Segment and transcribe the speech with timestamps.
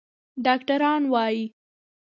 [0.45, 1.45] ډاکتران وايي